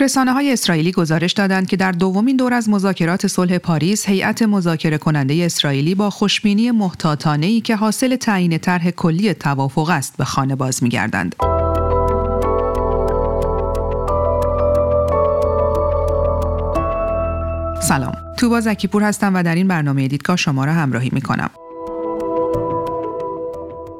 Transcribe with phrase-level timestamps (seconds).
[0.00, 4.98] رسانه های اسرائیلی گزارش دادند که در دومین دور از مذاکرات صلح پاریس هیئت مذاکره
[4.98, 10.56] کننده اسرائیلی با خوشبینی محتاطانه ای که حاصل تعیین طرح کلی توافق است به خانه
[10.56, 11.36] باز می‌گردند.
[17.82, 21.50] سلام توبا زکیپور هستم و در این برنامه دیدگاه شما را همراهی می کنم.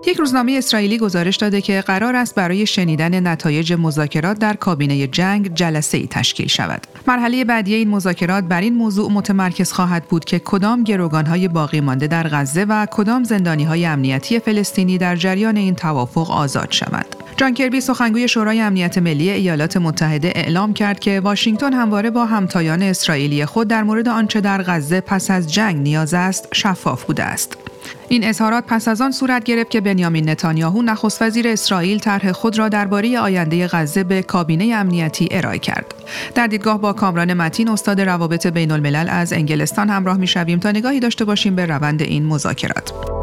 [0.06, 5.54] یک روزنامه اسرائیلی گزارش داده که قرار است برای شنیدن نتایج مذاکرات در کابینه جنگ
[5.54, 6.86] جلسه ای تشکیل شود.
[7.06, 10.84] مرحله بعدی این مذاکرات بر این موضوع متمرکز خواهد بود که کدام
[11.26, 13.24] های باقی مانده در غزه و کدام
[13.68, 17.21] های امنیتی فلسطینی در جریان این توافق آزاد شوند.
[17.36, 22.82] جان کربی سخنگوی شورای امنیت ملی ایالات متحده اعلام کرد که واشنگتن همواره با همتایان
[22.82, 27.56] اسرائیلی خود در مورد آنچه در غزه پس از جنگ نیاز است شفاف بوده است.
[28.08, 32.58] این اظهارات پس از آن صورت گرفت که بنیامین نتانیاهو نخست وزیر اسرائیل طرح خود
[32.58, 35.94] را درباره آینده غزه به کابینه امنیتی ارائه کرد.
[36.34, 40.26] در دیدگاه با کامران متین استاد روابط بین الملل از انگلستان همراه می
[40.60, 43.21] تا نگاهی داشته باشیم به روند این مذاکرات.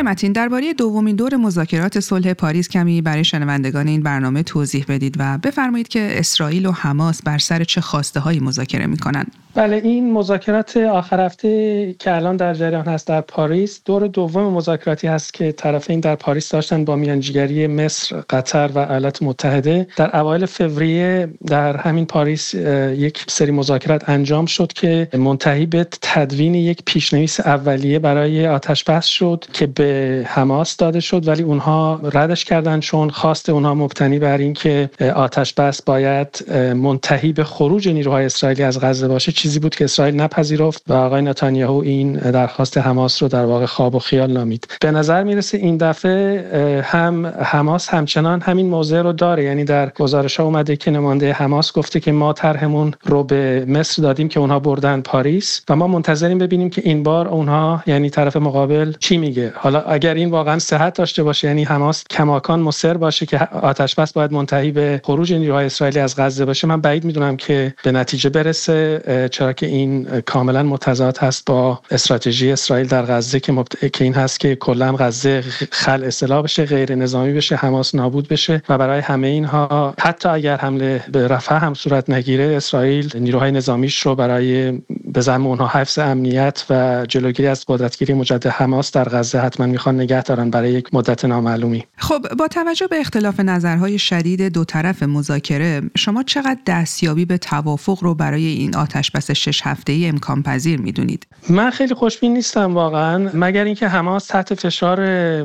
[0.00, 5.16] آقای متین درباره دومین دور مذاکرات صلح پاریس کمی برای شنوندگان این برنامه توضیح بدید
[5.18, 9.32] و بفرمایید که اسرائیل و حماس بر سر چه خواسته هایی مذاکره می کنند.
[9.54, 15.06] بله این مذاکرات آخر هفته که الان در جریان هست در پاریس دور دوم مذاکراتی
[15.06, 20.46] هست که طرفین در پاریس داشتن با میانجیگری مصر، قطر و ایالات متحده در اوایل
[20.46, 27.40] فوریه در همین پاریس یک سری مذاکرات انجام شد که منتهی به تدوین یک پیشنویس
[27.40, 29.89] اولیه برای آتش بس شد که به
[30.26, 35.82] حماس داده شد ولی اونها ردش کردن چون خواست اونها مبتنی بر اینکه آتش بس
[35.82, 39.32] باید منتهی به خروج نیروهای اسرائیلی از غزه باشه.
[39.32, 43.94] چیزی بود که اسرائیل نپذیرفت و آقای نتانیاهو این درخواست حماس رو در واقع خواب
[43.94, 44.66] و خیال نامید.
[44.80, 49.44] به نظر می‌رسه این دفعه هم حماس همچنان همین موضع رو داره.
[49.44, 54.02] یعنی در گزارش ها اومده که نماینده حماس گفته که ما طرحمون رو به مصر
[54.02, 58.36] دادیم که اونها بردن پاریس و ما منتظریم ببینیم که این بار اونها یعنی طرف
[58.36, 59.52] مقابل چی میگه.
[59.56, 64.12] حالا اگر این واقعا صحت داشته باشه یعنی حماس کماکان مصر باشه که آتش بس
[64.12, 68.30] باید منتهی به خروج نیروهای اسرائیلی از غزه باشه من بعید می‌دونم که به نتیجه
[68.30, 69.00] برسه.
[69.32, 74.40] چرا که این کاملا متضاد هست با استراتژی اسرائیل در غزه که, که این هست
[74.40, 79.26] که کلا غزه خل اصلاح بشه غیر نظامی بشه حماس نابود بشه و برای همه
[79.26, 84.72] اینها حتی اگر حمله به رفح هم صورت نگیره اسرائیل نیروهای نظامیش رو برای
[85.04, 89.94] به زعم اونها حفظ امنیت و جلوگیری از قدرتگیری مجدد حماس در غزه حتما می‌خوان
[89.94, 91.84] نگه دارن برای یک مدت نامعلومی.
[91.96, 97.98] خب با توجه به اختلاف نظرهای شدید دو طرف مذاکره شما چقدر دستیابی به توافق
[98.02, 102.74] رو برای این آتش بس شش هفته ای امکان پذیر می‌دونید؟ من خیلی خوشبین نیستم
[102.74, 105.00] واقعا مگر اینکه حماس تحت فشار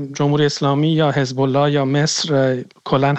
[0.05, 3.15] جمهوری اسلامی یا حزب الله یا مصر کلا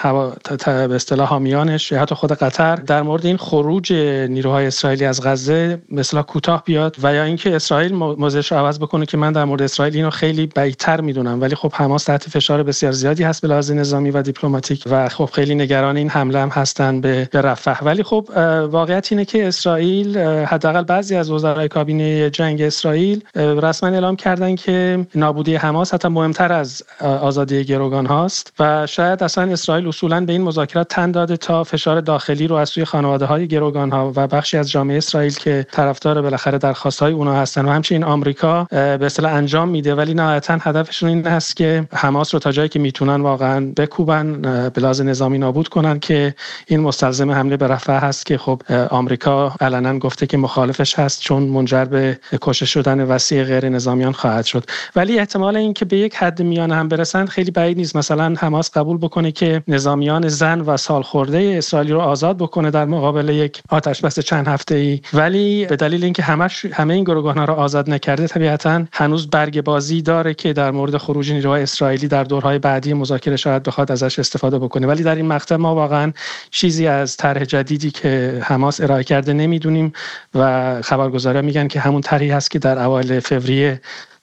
[0.67, 2.77] به اصطلاح حامیانش یا حتی خود قطر.
[2.77, 3.93] در مورد این خروج
[4.29, 9.07] نیروهای اسرائیلی از غزه مثلا کوتاه بیاد و یا اینکه اسرائیل موضعش رو عوض بکنه
[9.07, 11.41] که من در مورد اسرائیل اینو خیلی بعیدتر می‌دونم.
[11.41, 15.31] ولی خب حماس تحت فشار بسیار زیادی هست به لحاظ نظامی و دیپلماتیک و خب
[15.33, 17.85] خیلی نگران این حمله هم هستن به رفح.
[17.85, 18.29] ولی خب
[18.71, 25.07] واقعیت اینه که اسرائیل حداقل بعضی از وزرای کابینه جنگ اسرائیل رسما اعلام کردن که
[25.15, 30.43] نابودی حماس حتی مهمتر از آزادی گروگان هاست و شاید اصلا اسرائیل اصولا به این
[30.43, 34.57] مذاکرات تن داده تا فشار داخلی رو از سوی خانواده های گروگان ها و بخشی
[34.57, 39.35] از جامعه اسرائیل که طرفدار بالاخره درخواست های اونها هستن و همچنین آمریکا به اصطلاح
[39.35, 39.95] انجام میده.
[39.95, 44.41] ولی نهایتا هدفشون این هست که حماس رو تا جایی که می‌تونن واقعا بکوبن
[44.75, 46.35] به لحاظ نظامی نابود کنن که
[46.67, 51.43] این مستلزم حمله به رفح هست که خب آمریکا علنا گفته که مخالفش هست چون
[51.43, 54.65] منجر به کشته شدن وسیع غیر نظامیان خواهد شد.
[54.97, 57.97] ولی احتمال اینکه به یک حد میانه هم برسند خیلی بعید نیست.
[57.97, 63.29] مثلا حماس قبول بکنه که نظامیان زن و سالخورده اسرائیل رو آزاد بکنه در مقابل
[63.29, 67.45] یک آتش بس چند هفته ای ولی به دلیل اینکه همش همه این گروگان ها
[67.45, 72.25] رو آزاد نکرده طبیعتا هنوز برگ بازی داره که در مورد خروج نیروهای اسرائیلی در
[72.25, 74.87] دورهای بعدی مذاکره شاید بخواد ازش استفاده بکنه.
[74.87, 76.13] ولی در این مقطع ما واقعا
[76.51, 79.93] چیزی از طرح جدیدی که حماس ارائه کرده نمی‌دونیم
[80.35, 83.81] و خبرگزارا میگن که همون طرحی هست که در اوایل فوریه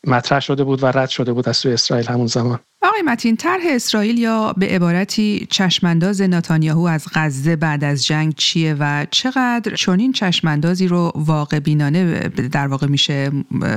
[0.08, 2.60] مطرح شده بود و رد شده بود از سوی اسرائیل همون زمان.
[2.84, 8.76] آقای متین طرح اسرائیل یا به عبارتی چشمانداز نتانیاهو از غزه بعد از جنگ چیه
[8.80, 13.32] و چقدر چنین چشماندازی رو واقع بینانه در واقع میشه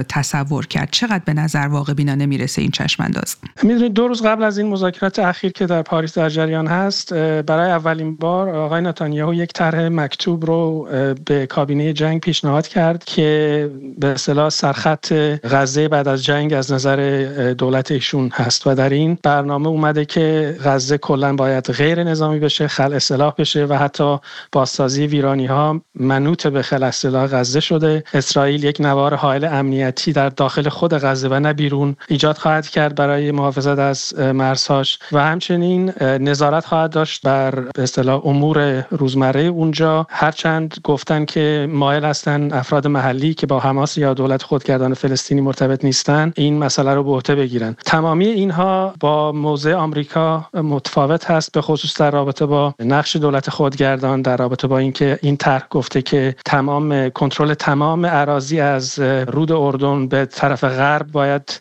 [0.08, 4.58] تصور کرد؟ چقدر به نظر واقع بینانه می‌رسه این چشمانداز؟ می‌دونید دو روز قبل از
[4.58, 9.52] این مذاکرات اخیر که در پاریس در جریان هست برای اولین بار آقای نتانیاهو یک
[9.52, 10.88] طرح مکتوب رو
[11.24, 15.12] به کابینه جنگ پیشنهاد کرد که به اصطلاح سرخط
[15.44, 20.56] غزه بعد از جنگ از نظر دولت ایشون هست و در این برنامه اومده که
[20.64, 24.18] غزه کلا باید غیر نظامی بشه خل اصلاح بشه و حتی
[24.52, 28.04] بازسازی ویرانی ها منوط به خل اصلاح غزه شده.
[28.14, 32.94] اسرائیل یک نوار حائل امنیتی در داخل خود غزه و نه بیرون ایجاد خواهد کرد
[32.94, 34.98] برای محافظت از مرزهاش.
[35.12, 40.06] و همچنین نظارت خواهد داشت بر اصطلاح امور روزمره اونجا.
[40.10, 45.84] هرچند گفتن که مایل هستن افراد محلی که با حماس یا دولت خودگردان فلسطینی مرتبط
[45.84, 47.76] نیستن این مسئله رو به عهده بگیرن.
[47.84, 54.22] تمامی اینها با موضع آمریکا متفاوت هست به خصوص در رابطه با نقش دولت خودگردان
[54.22, 60.08] در رابطه با اینکه این طرح گفته که تمام کنترل تمام اراضی از رود اردن
[60.08, 61.60] به طرف غرب باید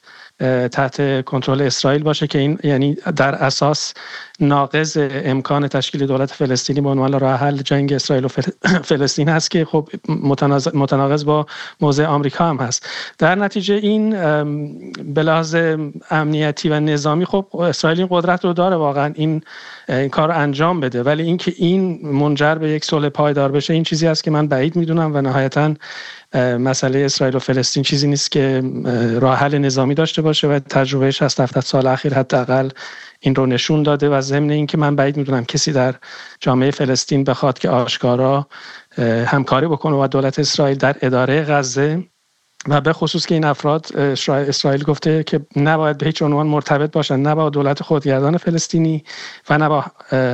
[0.72, 3.94] تحت کنترل اسرائیل باشه که این یعنی در اساس
[4.40, 8.28] ناقض امکان تشکیل دولت فلسطینی به عنوان راه حل جنگ اسرائیل و
[8.90, 9.90] فلسطین هست که خب
[10.74, 11.46] متناقض با
[11.82, 12.90] موضع آمریکا هم هست.
[13.18, 14.10] در نتیجه این
[15.14, 15.44] به
[16.12, 19.14] امنیتی و نظامی خب اسرائیل این قدرت رو داره واقعا.
[19.16, 19.42] این
[19.90, 21.04] این کار انجام بده.
[21.04, 24.76] ولی اینکه این منجر به یک صلح پایدار بشه این چیزی است که من بعید
[24.76, 25.74] می‌دونم و نهایتا
[26.60, 28.64] مسئله اسرائیل و فلسطین چیزی نیست که
[29.22, 32.70] راه حل نظامی داشته باشه و تجربه 60 70 سال اخیر حداقل
[33.20, 35.96] این رو نشون داده و ضمن اینکه من بعید می‌دونم کسی در
[36.40, 38.48] جامعه فلسطین بخواد که آشکارا
[39.26, 42.04] همکاری بکنه با دولت اسرائیل در اداره غزه
[42.68, 43.88] و به خصوص که این افراد
[44.30, 49.04] اسرائیل گفته که نباید به هیچ عنوان مرتبط باشن نه با دولت خودگردان فلسطینی
[49.50, 49.86] و نه با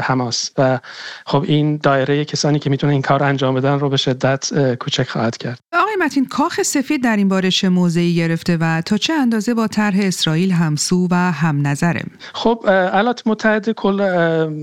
[0.02, 0.52] حماس.
[0.58, 0.80] و
[1.26, 5.38] خب این دایره کسانی که می‌تونن این کار انجام بدن رو به شدت کوچک خواهد
[5.38, 5.60] کرد.
[5.74, 9.68] آقای متین کاخ سفید در این باره چه موضعی گرفته و تا چه اندازه با
[9.68, 12.02] طرح اسرائیل همسو و هم نظره؟
[12.34, 13.98] خب ایالات متحده کل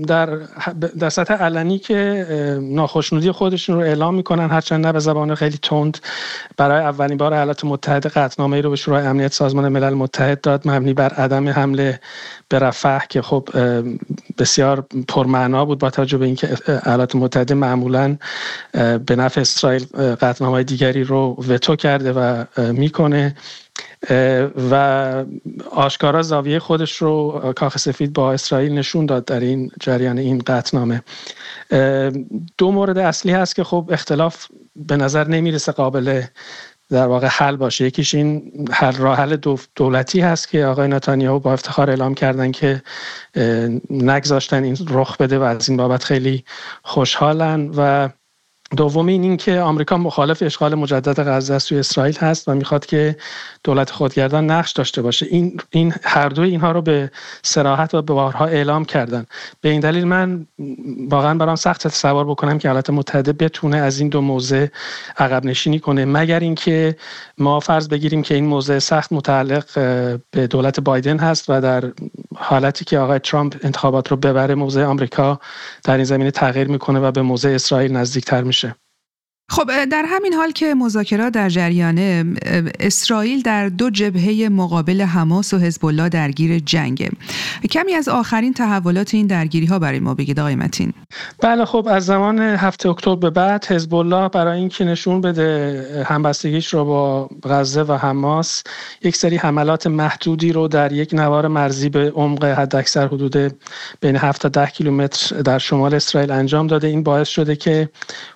[0.01, 0.25] در
[0.99, 2.25] در سطح علنی که
[2.61, 5.97] ناخشنودی خودشون رو اعلام می‌کنن هرچند نه به زبان خیلی تند
[6.57, 7.33] برای اولین بار
[7.63, 11.49] ایالات متحده قطعنامه ای رو به شورای امنیت سازمان ملل متحد داد مبنی بر عدم
[11.49, 11.99] حمله
[12.49, 13.49] به رفح که خب
[14.37, 18.17] بسیار پرمعنا بود با توجه به اینکه ایالات متحده معمولا
[19.05, 19.85] به نفع اسرائیل
[20.21, 23.35] قطعنامه دیگری رو وتو کرده و می‌کنه.
[24.71, 25.25] و
[25.71, 31.01] آشکارا زاویه خودش رو کاخ سفید با اسرائیل نشون داد در این جریان این قطنامه.
[32.57, 36.21] دو مورد اصلی هست که خب اختلاف به نظر نمی‌رسه قابل
[36.89, 37.85] در واقع حل باشه.
[37.85, 39.37] یکیش این حل راه حل
[39.75, 42.81] دولتی هست که آقای نتانیاهو با افتخار اعلام کردن که
[43.89, 46.43] نگذاشتن این رخ بده و از این بابت خیلی
[46.83, 48.09] خوشحالن و
[48.77, 53.15] دومی این که آمریکا مخالف اشغال مجدد غزه است توی اسرائیل هست و می‌خواد که
[53.63, 55.25] دولت خودگردان نقش داشته باشه.
[55.29, 57.11] این این هر دوی اینها رو به
[57.43, 59.25] سراحت و به بارها اعلام کردن.
[59.61, 60.47] به این دلیل من
[61.09, 64.67] واقعا برام سخت تصور بکنم که ایالات متحده بتونه از این دو موضع
[65.17, 66.05] عقب نشینی کنه.
[66.05, 66.95] مگر اینکه
[67.37, 69.65] ما فرض بگیریم که این موضع سخت متعلق
[70.31, 71.91] به دولت بایدن هست و در
[72.41, 75.39] حالتی که آقای ترامپ انتخابات رو ببره موضع آمریکا
[75.83, 78.75] در این زمینه تغییر می‌کنه و به موضع اسرائیل نزدیکتر میشه.
[79.49, 82.25] خب در همین حال که مذاکرات در جریانه
[82.79, 87.09] اسرائیل در دو جبهه مقابل حماس و حزب الله درگیر جنگه
[87.71, 90.93] کمی از آخرین تحولات این درگیری ها برای ما بگید آقای متین.
[91.41, 96.73] بله خب از زمان هفته اکتبر به بعد حزب الله برای اینکه نشون بده همبستگیش
[96.73, 98.63] رو با غزه و حماس
[99.03, 103.35] یک سری حملات محدودی رو در یک نوار مرزی به عمق حداکثر حدود
[104.01, 106.87] بین 7 تا 10 کیلومتر در شمال اسرائیل انجام داده.
[106.87, 107.89] این باعث شده که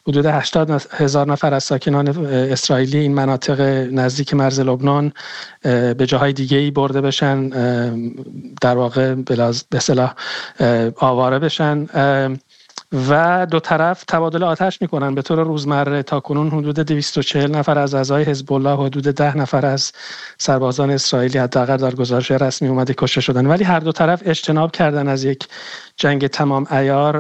[0.07, 5.13] حدود 80 هزار نفر از ساکنان اسرائیلی این مناطق نزدیک مرز لبنان
[5.97, 7.49] به جاهای دیگه ای برده بشن
[8.61, 9.15] در واقع
[9.69, 10.15] به صلاح
[10.95, 11.87] آواره بشن.
[13.09, 15.15] و دو طرف تبادل آتش می‌کنن.
[15.15, 19.65] به طور روزمره تا کنون حدود 240 نفر از اعضای حزب الله حدود 10 نفر
[19.65, 19.91] از
[20.37, 23.45] سربازان اسرائیلی حداقل در گزارش رسمی اومده کشته شدن.
[23.47, 25.47] ولی هر دو طرف اجتناب کردن از یک
[25.97, 27.19] جنگ تمام ایار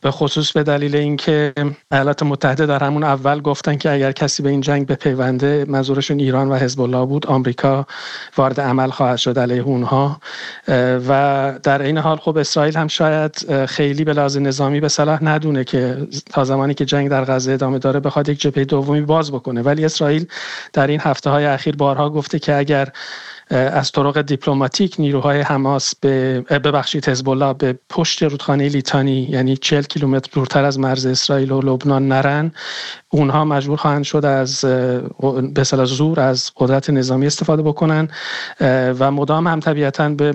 [0.00, 1.52] به خصوص به دلیل اینکه
[1.92, 6.18] ایالات متحده در همون اول گفتن که اگر کسی به این جنگ به پیونده منظورشون
[6.18, 7.86] ایران و حزب الله بود آمریکا
[8.36, 10.20] وارد عمل خواهد شد علیه اونها.
[11.08, 15.64] و در این حال خب اسرائیل هم شاید خیلی به لحاظ نظامی به صلاح ندونه
[15.64, 19.62] که تا زمانی که جنگ در غزه ادامه داره بخواد یک جبهه دومی باز بکنه.
[19.62, 20.26] ولی اسرائیل
[20.72, 22.88] در این هفته های اخیر بارها گفته که اگر
[23.50, 29.82] از طرق دیپلماتیک نیروهای حماس به ببخشید حزب الله به پشت رودخانه لیتانی یعنی 40
[29.82, 32.52] کیلومتر دورتر از مرز اسرائیل و لبنان نرن.
[33.08, 34.64] اونها مجبور خواهند شد از
[35.54, 38.08] به زور از قدرت نظامی استفاده بکنن
[38.98, 40.32] و مدام هم طبیعتا به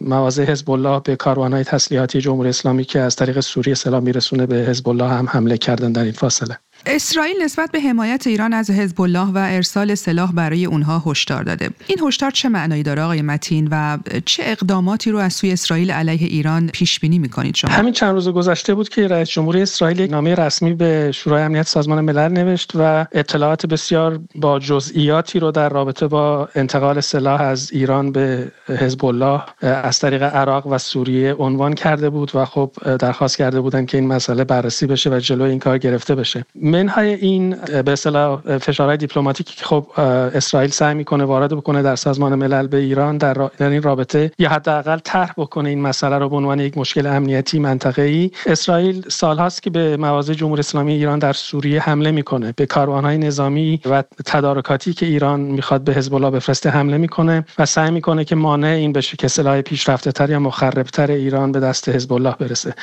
[0.00, 4.56] مواضع حزب الله به کاروانهای تسلیحاتی جمهوری اسلامی که از طریق سوریه سلام میرسونه به
[4.56, 6.58] حزب الله هم حمله کردن در این فاصله.
[6.86, 11.70] اسرائیل نسبت به حمایت ایران از حزب الله و ارسال سلاح برای اونها هشدار داده.
[11.86, 16.28] این هشدار چه معنایی داره آقای متین و چه اقداماتی رو از سوی اسرائیل علیه
[16.28, 20.10] ایران پیش بینی می‌کنید شما؟ همین چند روز گذشته بود که رئیس جمهوری اسرائیل یک
[20.10, 25.68] نامه رسمی به شورای امنیت سازمان ملل نوشت و اطلاعات بسیار با جزئیاتی رو در
[25.68, 31.74] رابطه با انتقال سلاح از ایران به حزب الله از طریق عراق و سوریه عنوان
[31.74, 35.58] کرده بود و خب درخواست کرده بودن که این مسئله بررسی بشه و جلو این
[35.58, 36.44] کار گرفته بشه.
[36.68, 39.86] منهای این به اصطلاح فشارهای دیپلماتیکی که خب
[40.34, 44.48] اسرائیل سعی می‌کنه وارد بکنه در سازمان ملل به ایران در, در این رابطه یا
[44.48, 48.30] حداقل طرح بکنه این مسئله رو به عنوان یک مشکل امنیتی منطقه‌ای.
[48.46, 52.54] اسرائیل سالهاست که به مواضع جمهوری اسلامی ایران در سوریه حمله می‌کنه.
[52.56, 57.66] به کاروانهای نظامی و تدارکاتی که ایران می‌خواد به حزب الله بفرسته حمله می‌کنه و
[57.66, 61.88] سعی می‌کنه که مانع این بشه که سلاح پیشرفته تر یا مخربتر ایران به دست
[61.88, 62.74] حزب الله برسه.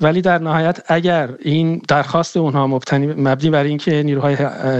[0.00, 4.34] ولی در نهایت اگر این درخواست اونها مبتنی مبنی بر اینکه نیروهای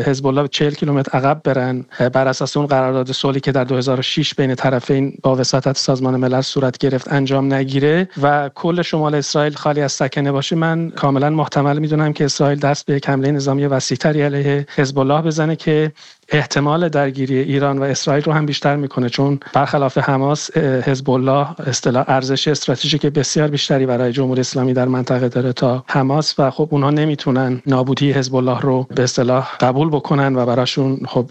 [0.07, 4.55] حزب الله 40 کیلومتر عقب برن بر اساس اون قرارداد صلحی که در 2006 بین
[4.55, 9.93] طرفین با وساطت سازمان ملل صورت گرفت انجام نگیره و کل شمال اسرائیل خالی از
[9.93, 14.67] سکنه باشه من کاملا محتمل می‌دونم که اسرائیل دست به یک حمله نظامی وسیعتری علیه
[14.75, 15.93] حزب الله بزنه که
[16.33, 22.05] احتمال درگیری ایران و اسرائیل رو هم بیشتر می‌کنه چون برخلاف حماس حزب الله اصطلاح
[22.09, 26.91] ارزش استراتژیک بسیار بیشتری برای جمهوری اسلامی در منطقه داره تا حماس و خب اونها
[26.91, 31.27] نمی‌تونن نابودی حزب الله رو به اصطلاح قبول بکنن و براشون خب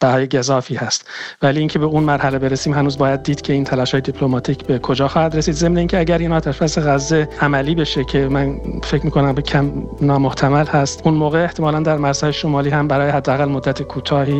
[0.00, 1.08] بهای گذافی هست.
[1.42, 4.78] ولی اینکه به اون مرحله برسیم هنوز باید دید که این تلاش های دیپلماتیک به
[4.78, 5.54] کجا خواهد رسید.
[5.54, 10.66] ضمن اینکه اگر این آتش غزه عملی بشه که من فکر می‌کنم به کم نامحتمل
[10.66, 14.33] هست اون موقع احتمالا در مرزهای شمالی هم برای حداقل مدت کوتاهی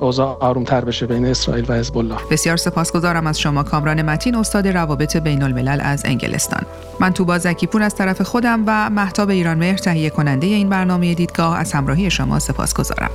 [0.00, 4.68] اوضاع آرومتر بشه بین اسرائیل و حزب الله بسیار سپاسگزارم از شما کامران متین استاد
[4.68, 6.62] روابط بین الملل از انگلستان.
[7.00, 11.58] من توبا زکیپور از طرف خودم و محتاب ایران مهر تهیه کننده این برنامه دیدگاه
[11.58, 13.10] از همراهی شما سپاسگزارم.